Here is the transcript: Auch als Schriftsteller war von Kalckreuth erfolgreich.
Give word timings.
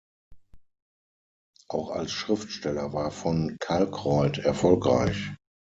Auch 1.67 1.91
als 1.91 2.11
Schriftsteller 2.11 2.91
war 2.91 3.11
von 3.11 3.57
Kalckreuth 3.59 4.39
erfolgreich. 4.39 5.29